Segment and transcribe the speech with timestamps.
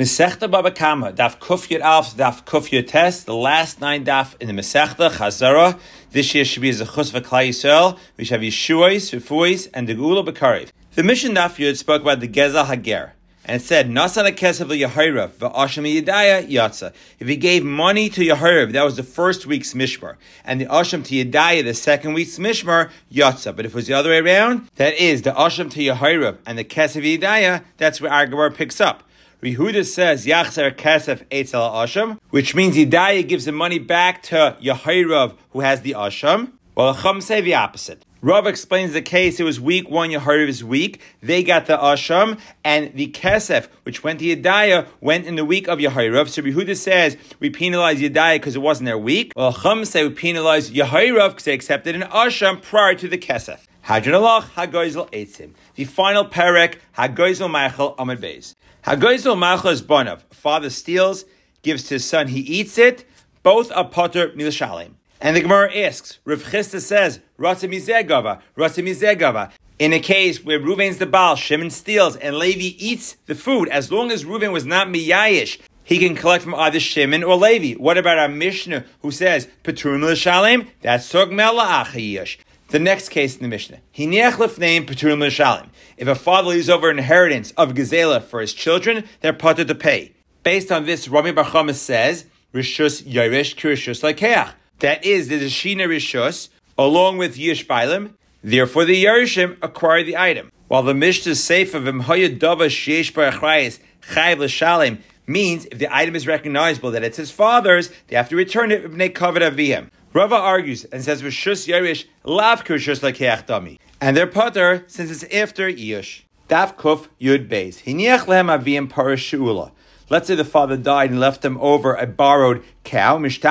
[0.00, 4.54] Mesechta Baba Kama, Daf Kuf Alf, Daf Kuf Tes, the last nine daf in the
[4.54, 5.78] Mesechta, Chazara.
[6.12, 7.98] This year should be as a Chus V'Klai Yisrael.
[8.16, 10.70] We should have Yeshuais, Refuis, and the Gula B'Karev.
[10.94, 13.12] The Mishnah daf Yud spoke about the Gezel Hager.
[13.44, 16.94] And it said, Nasan Kesev Yahirav, V'Asham Yedaya Yatza.
[17.18, 20.16] If he gave money to Yahirav, that was the first week's Mishmar.
[20.46, 23.54] And the Asham to Yedaya, the second week's Mishmar, Yatza.
[23.54, 26.56] But if it was the other way around, that is, the Asham to Yahirav and
[26.56, 29.02] the Kesev Yedaya, that's where our picks up.
[29.42, 35.34] Rehuda says Yachzer Kesef Eitzel Asham, which means Yedaya gives the money back to Yahirav
[35.50, 36.52] who has the Asham.
[36.74, 38.04] Well, Chum say the opposite.
[38.22, 39.40] Rav explains the case.
[39.40, 40.10] It was week one.
[40.10, 41.00] Yahariv is week.
[41.22, 45.68] They got the asham, and the kesef, which went to Yedaya, went in the week
[45.68, 46.28] of Yahariv.
[46.28, 49.32] So Yehuda says we penalize Yedaya because it wasn't their week.
[49.34, 53.60] Well, Chum say we penalize Yahariv because they accepted an asham prior to the kesef.
[53.82, 55.52] Hadron Allah Hagoizel Eitzim.
[55.74, 58.54] The final perek Hagoizel Machal Amad Beis.
[58.84, 60.22] Hagoizel Machal is Bonav.
[60.30, 61.26] Father steals,
[61.62, 63.04] gives to his son, he eats it.
[63.42, 64.92] Both are potter milashalim.
[65.20, 69.52] And the Gemara asks, Rav Chisda says, Ratzimizegava, Ratzimizegava.
[69.78, 73.92] In a case where Ruvain's the Baal, Shimon steals, and Levi eats the food, as
[73.92, 77.78] long as Ruvain was not miyayish, he can collect from either Shimon or Levi.
[77.78, 80.68] What about our Mishnah who says, Petrum l'shalim?
[80.80, 82.38] That's Togmel la'achayish.
[82.70, 83.80] The next case in the Mishnah.
[83.96, 90.12] If a father leaves over inheritance of Gazela for his children, they're put to pay.
[90.44, 94.52] Based on this, Rami Bar says, Rishus Yeresh Kirishus Lakeach.
[94.78, 96.48] That is, the Shina Rishus,
[96.78, 98.12] along with Yishbailim.
[98.42, 100.52] Therefore, the Yerushim acquire the item.
[100.68, 103.80] While the Mishnah Seif of Imhoya Dava Sheish Barachrayis
[104.12, 108.36] Chayv L'Shalim means if the item is recognizable that it's his father's, they have to
[108.36, 109.90] return it Ibnei Kavod Aviyim.
[110.12, 113.78] Rava argues and says Rishus Yerush Lav Kirshus Lakeach Dami.
[114.00, 116.22] And their putter since it's after Yush.
[116.48, 117.84] Daf Kuf Yud Beis.
[117.84, 119.70] Hiniach Lehem Avim Parashulah.
[120.08, 123.20] Let's say the father died and left them over a borrowed cow.
[123.20, 123.44] They could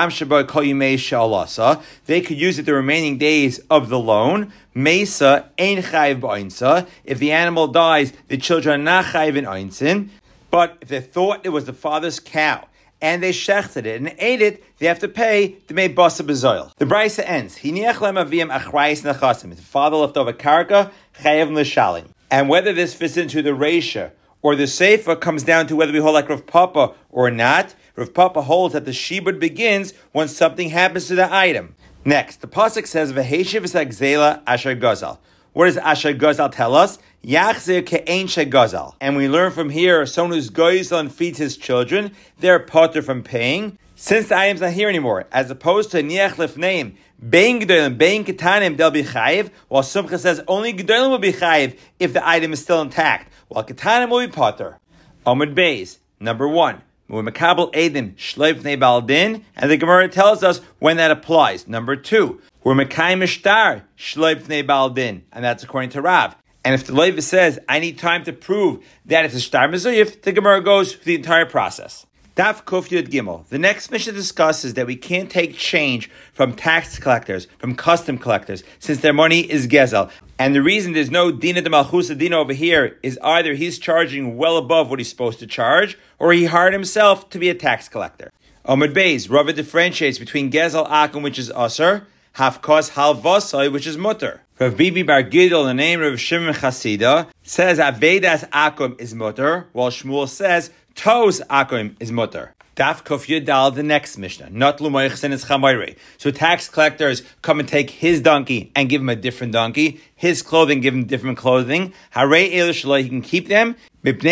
[2.38, 4.52] use it the remaining days of the loan.
[4.74, 10.10] Mesa ein chayv chayiv If the animal dies, the children are not chayiv in einzin.
[10.52, 12.66] But if they thought it was the father's cow
[13.02, 16.76] and they shechted it and ate it, they have to pay the may basa bezoil.
[16.78, 17.56] The brisa ends.
[17.56, 22.08] The father left over karka, chayiv l'shalim.
[22.32, 24.12] And whether this fits into the ratio
[24.42, 27.76] or the Seifa comes down to whether we hold like Rav Papa or not.
[27.96, 31.76] Rav Papa holds that the Shibud begins when something happens to the item.
[32.06, 35.18] Next, the Pasuk says, V'heshiv asher gozal.
[35.54, 37.00] What does asher gozal tell us?
[37.24, 43.24] And we learn from here, someone who's goyzel and feeds his children, they're potter from
[43.24, 43.78] paying.
[43.96, 46.96] Since the item's not here anymore, as opposed to niach lifneim,
[47.30, 51.78] bein gedolim, bein ketanim, they'll be chayiv, while Sumcha says only gedolim will be chayiv
[52.00, 54.80] if the item is still intact while Katanim will be Potter.
[55.26, 56.82] Amud Beis, number one.
[57.10, 61.68] Makabel Edim Shleif Baldin, and the Gemara tells us when that applies.
[61.68, 66.36] Number two, we're Makai Mishtar Shleif Baldin, and that's according to Rav.
[66.64, 70.22] And if the Levi says, I need time to prove that it's a Shtar Mezuyif,
[70.24, 72.06] the Gemara goes through the entire process.
[72.36, 73.46] Daf Kuf Yud Gimel.
[73.48, 78.64] The next Mishnah discusses that we can't take change from tax collectors, from custom collectors,
[78.80, 80.10] since their money is gezel.
[80.38, 84.38] And the reason there's no dina de malchusa dina over here is either he's charging
[84.38, 87.90] well above what he's supposed to charge, or he hired himself to be a tax
[87.90, 88.32] collector.
[88.66, 92.06] Omid Beis, Rava differentiates between gezel akum, which is usr,
[92.40, 94.42] hafkos halvasai, which is mutter.
[94.60, 99.90] Rav Bibi Bar Gidol, the name of Shimon Chasida, says Avedas akum is mutter, while
[99.90, 102.54] Shmuel says Tos akum is mutter.
[102.80, 104.52] Daf Kuf Yudal, the next Mishnah.
[104.52, 105.98] Not Lumoichsen is Chamayre.
[106.18, 110.00] So tax collectors come and take his donkey and give him a different donkey.
[110.16, 111.92] His clothing, give him different clothing.
[112.12, 113.76] Hare El he can keep them.
[114.02, 114.24] It's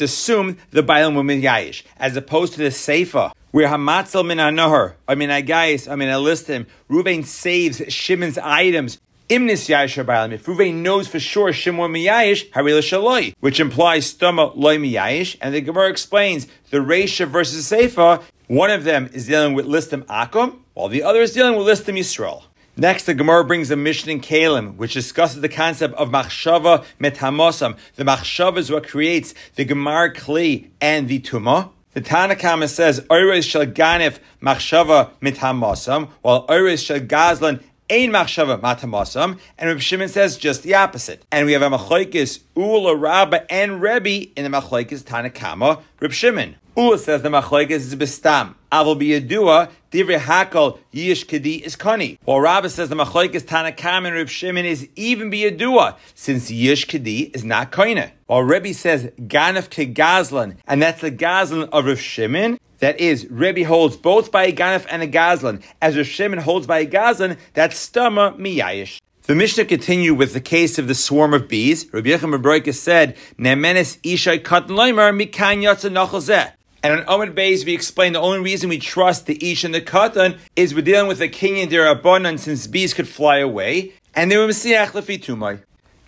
[0.00, 5.16] assumed the Bailam will Yayish, as opposed to the Seifa, where Hamatzel min Hanohar, I
[5.16, 9.00] mean Agais, I mean Alistim, Ruvain saves Shimon's items
[9.30, 10.32] Imnis Yayish Baalim.
[10.32, 15.60] If knows for sure Shimon Miyayish, Harila Shaloi, which implies Stoma Loi Miyayish, and the
[15.60, 20.88] Gemara explains the Reisha versus Seifa, one of them is dealing with Listim Akum, while
[20.88, 22.42] the other is dealing with Listim Yisrael.
[22.76, 27.76] Next, the Gemara brings a Mishnah in Kalim, which discusses the concept of machshava metamosam.
[27.94, 31.70] The machshava is what creates the Gemar Kli and the Tumah.
[31.92, 39.38] The Tanakama says, Oiris shall ganif machshava mitamosam, while Oiris shall gazlan ein machshava matamasam,
[39.58, 41.24] and Reb Shimon says just the opposite.
[41.32, 46.56] And we have a machlokes Ula Rabba and Rebbe in the machlokes Tanakama Reb Shimon.
[46.76, 48.54] Ula says the machlokes is bestam.
[48.70, 52.18] Avol biyadua divrei hakol yish kedi is kani.
[52.24, 57.34] While Rabba says the machlokes Tanakama and Reb Shimon is even biyadua since yish kedi
[57.34, 58.12] is not koine.
[58.26, 62.58] While Rebbe says ganef kegazlan, and that's the gazlan of Reb Shimon.
[62.80, 65.62] That is, Rebbe holds both by a ganef and a gazlan.
[65.80, 69.00] As Reb Shimon holds by a gazlan, that's stama miyayish.
[69.24, 71.86] The Mishnah continue with the case of the swarm of bees.
[71.92, 78.14] Rabbi Yechim Rabroika said, "Nemenes ishai katan loimer mikan And on Omid Beis, we explain
[78.14, 81.28] the only reason we trust the ish and the katan is we're dealing with a
[81.28, 85.60] king and their abundance since bees could fly away, and they were mesiach lefi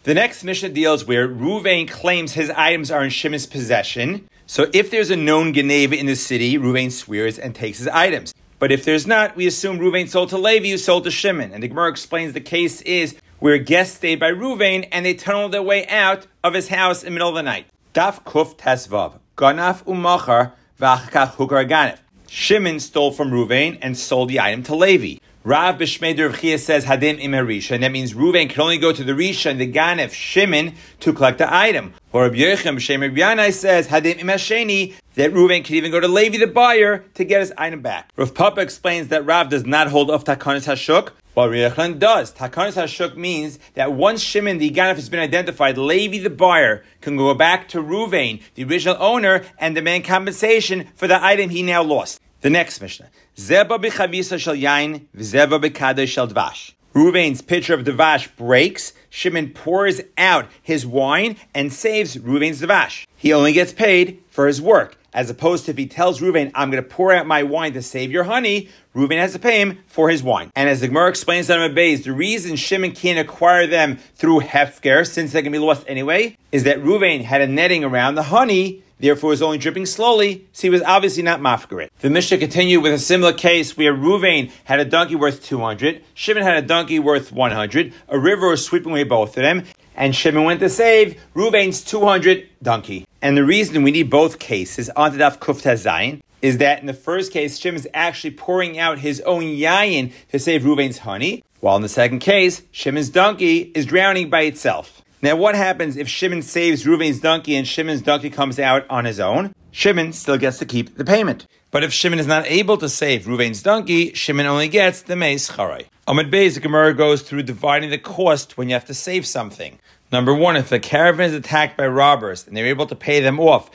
[0.05, 4.27] The next Mishnah deals where Ruvain claims his items are in Shimon's possession.
[4.47, 8.35] So if there's a known Geneva in the city, Ruvain swears and takes his items.
[8.59, 11.53] But if there's not, we assume Ruvain sold to Levi, who sold to Shimon.
[11.53, 15.53] And the Gemara explains the case is where guests stayed by Ruvain and they tunneled
[15.53, 17.67] their way out of his house in the middle of the night.
[17.95, 19.19] Daf Kuf Tesvav.
[19.37, 21.99] Ganaf umachar v'achkach hukar ganef.
[22.29, 25.17] Shimon stole from Ruvain and sold the item to Levi.
[25.45, 28.93] Rav Bishmeder of Chia says Hadim im Harisha, and that means Ruvain can only go
[28.93, 31.95] to the Risha and the Ganef Shimon to collect the item.
[32.13, 36.39] Or Rabbi Yechim B'Shem says Hadim im Hasheni, that Ruvain can even go to Levi
[36.39, 38.11] the buyer to get his item back.
[38.17, 42.33] Rav Papa explains that Rav does not hold off Takanis Hashuk, while Rechlan does.
[42.33, 47.17] Takanis Hashuk means that once Shimon the Ganef has been identified, Levi the buyer can
[47.17, 51.83] go back to Ruvain, the original owner, and demand compensation for the item he now
[51.83, 52.21] lost.
[52.43, 53.09] The next Mishnah.
[53.37, 56.73] Zeba b'chavisa shel yain, v'zeba b'kadosh shel dvash.
[56.93, 58.93] Ruvain's pitcher of dvash breaks.
[59.11, 63.07] Shimon pours out his wine and saves Ruvain's dvash.
[63.17, 64.99] He only gets paid for his work.
[65.15, 67.83] As opposed to if he tells Ruvain, I'm going to pour out my wine to
[67.83, 70.51] save your honey, Ruvain has to pay him for his wine.
[70.57, 75.07] And as the Gemara explains on Abayz, the reason Shimon can't acquire them through Hefker,
[75.07, 78.83] since they can be lost anyway, is that Ruvain had a netting around the honey
[79.03, 81.89] therefore was only dripping slowly, so he was obviously not mafkarit.
[81.99, 86.45] The Mishnah continued with a similar case where Ruvain had a donkey worth 200, Shimon
[86.45, 89.65] had a donkey worth 100, a river was sweeping away both of them,
[89.95, 93.07] and Shimon went to save Ruvain's 200 donkey.
[93.21, 96.95] And the reason we need both cases, on Daf Kufta Zayin, is that in the
[96.95, 101.77] first case, Shimon is actually pouring out his own yayin to save Ruvain's honey, while
[101.77, 105.02] in the second case, Shimon's donkey is drowning by itself.
[105.25, 109.21] Now, what happens if Shimon saves Ruvain's donkey and Shimon's donkey comes out on his
[109.21, 109.55] own?
[109.71, 111.47] Shimon still gets to keep the payment.
[111.71, 115.51] But if Shimon is not able to save Ruvain's donkey, Shimon only gets the meis
[115.51, 115.87] charay.
[116.09, 119.79] Amid Beis, the Gemara goes through dividing the cost when you have to save something.
[120.13, 123.41] Number one, if the caravan is attacked by robbers and they're able to pay them
[123.41, 123.71] off,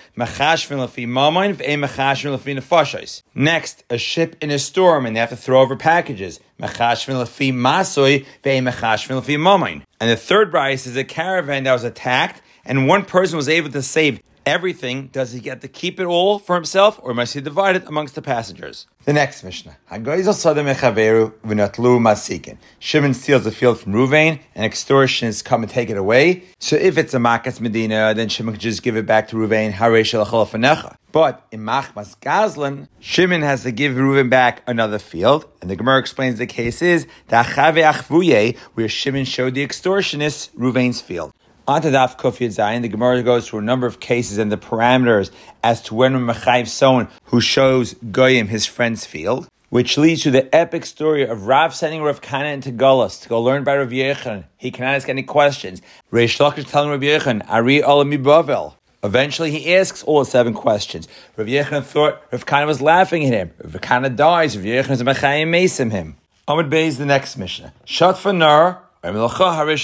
[3.34, 6.69] next, a ship in a storm and they have to throw over packages, and
[10.12, 13.81] the third price is a caravan that was attacked and one person was able to
[13.81, 17.75] save everything, does he get to keep it all for himself, or must he divide
[17.75, 18.88] it amongst the passengers?
[19.05, 19.77] The next Mishnah.
[22.79, 26.44] Shimon steals the field from Ruvain, and extortionists come and take it away.
[26.59, 29.71] So if it's a Makas Medina, then Shimon could just give it back to Ruvain.
[31.13, 35.99] But in Machmas Gazlan, Shimon has to give Reuven back another field, and the Gemara
[35.99, 37.07] explains the case is
[38.73, 41.31] where Shimon showed the extortionists Reuven's field.
[41.69, 44.58] On to Daf Kuf Zayin, the Gemara goes through a number of cases and the
[44.58, 45.31] parameters
[45.62, 50.56] as to when Mechayiv someone who shows Goyim his friend's field, which leads to the
[50.56, 54.46] epic story of Rav sending Rav Kana into Golas to go learn by Rav Yechon.
[54.56, 55.81] He cannot ask any questions.
[56.10, 58.75] Reish Lakish telling Rav Yechon, Ari Olami Bavel.
[59.04, 61.10] Eventually, he asks all seven questions.
[61.36, 63.52] Rav Yechon thought Rav Kana was laughing at him.
[63.62, 64.56] Rav Kana dies.
[64.56, 66.16] Rav Yechon is Mechayim Mesim him.
[66.47, 67.74] Amid Bey is the next Mishnah.
[67.83, 69.83] Shat fanar, harish.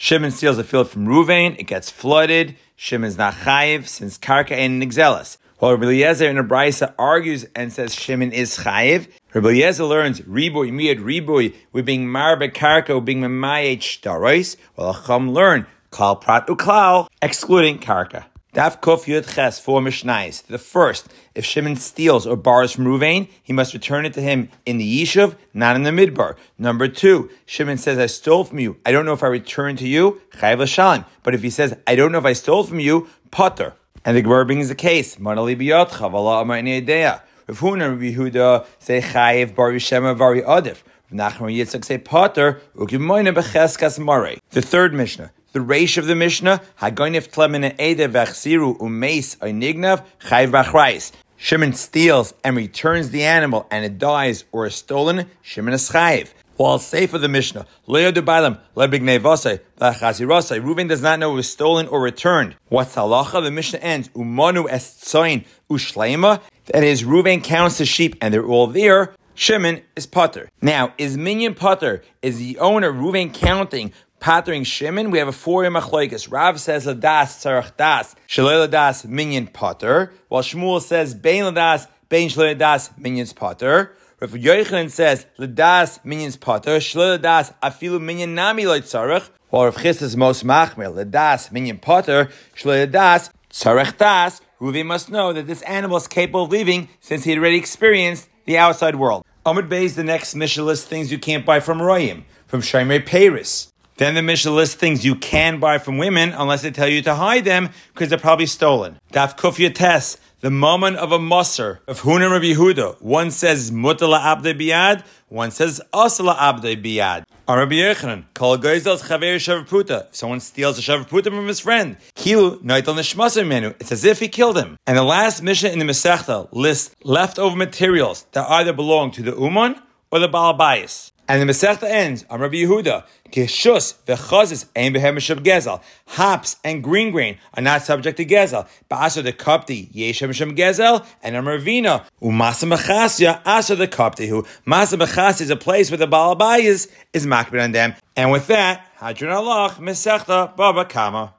[0.00, 2.54] Shimon steals a field from Ruvain, it gets flooded.
[2.76, 5.38] Shimon's not chayiv since karka and nixelis.
[5.58, 10.20] While Rabbi Eliezer in a brisa argues and says Shimon is chayiv, Rabbi Eliezer learns
[10.20, 16.46] riboy miyad riboy with being marbe karka being memayet shtarois, while Acham learn klal prat
[16.46, 18.26] uklal excluding karka.
[18.54, 20.42] Daf Kof Yud Ches four Mishnais.
[20.46, 24.48] The first, if Shimon steals or borrows from Ruvain, he must return it to him
[24.64, 26.34] in the Yishuv, not in the Midbar.
[26.56, 28.78] Number two, Shimon says, I stole from you.
[28.86, 31.04] I don't know if I returned to you, Chayv Lashan.
[31.22, 33.74] But if he says, I don't know if I stole from you, Potter.
[34.04, 35.16] And the Gemara brings the case.
[35.16, 37.22] Manali biyotcha, vala amar idea.
[37.48, 40.78] Rav Huna Rabbi Yehuda say Chayiv bar Yishema vari Adif.
[41.12, 44.36] Nachman Yitzchak say Potter, ukimoyne becheskas mare.
[44.50, 45.32] The third Mishnah.
[45.58, 51.10] The reish of the Mishnah, Hagoinif Tlemene Ede Vachsiru Umeis Oinignav Chayv Bachrais.
[51.36, 56.28] Shimon steals and returns the animal and it dies or is stolen, Shimon is chayiv.
[56.54, 61.32] While safe of the Mishnah, Leo de Bailam, Lebigne Vase, Lachazirase, Reuven does not know
[61.32, 62.54] it was stolen or returned.
[62.68, 63.42] What's halacha?
[63.42, 68.68] The Mishnah ends, Umanu tzoin ushleima, that is, Reuven counts the sheep and they're all
[68.68, 69.12] there.
[69.34, 70.50] Shimon is putter.
[70.60, 72.02] Now, is Minyan putter?
[72.22, 76.30] Is the owner Reuven counting Pattering Shimon, we have a four machloikas.
[76.30, 82.28] Rav says ladas tzarach das, shalei ladas minyan potter, while Shmuel says bein ladas, bein
[82.28, 83.94] ladas minyan's potter.
[84.20, 89.80] Rav Yochanan says ladas minyan's potter, shalei ladas afilu minyan nami loy tzarach, while Rav
[89.80, 94.40] Chis is most machmir, ladas minyan potter, shalei ladas tzarach das.
[94.60, 98.28] Ruvi must know that this animal is capable of leaving since he had already experienced
[98.46, 99.24] the outside world.
[99.46, 103.06] Amud Bey is the next Mishnah list things you can't buy from Royim, from Shemei
[103.06, 103.72] Paris.
[103.98, 107.16] Then the Mishnah lists things you can buy from women unless they tell you to
[107.16, 108.96] hide them because they're probably stolen.
[109.12, 113.02] Daf Kufya Tes, the moment of a musser of Hunan Rabbi Yehuda.
[113.02, 117.24] One says Mutala Abde Biad, one says Asala Abde Biad.
[117.48, 118.24] On Rabbi Yechanan.
[118.36, 123.74] If someone steals a Shavputa from his friend, Kilu Noitel Nishmaser Menu.
[123.80, 124.76] It's as if he killed him.
[124.86, 129.34] And the last Mishnah in the Masechta lists leftover materials that either belong to the
[129.34, 129.74] Uman
[130.12, 131.10] or the Baal Balabayas.
[131.30, 133.04] And the Masechta ends on Rabbi Yehuda.
[133.30, 135.82] Kishus v'chazis ein behemeshab gezel.
[136.06, 138.66] Hops and green grain are not subject to gezel.
[138.90, 144.42] Ba'asar the kapti yeshem shem gezel and a mervina umasa mechasya asar the kapti who
[144.66, 147.94] masa mechasya is a place where the balabayas is makbid on them.
[148.16, 151.34] And with that, hadron Allah Masechta Baba Kama.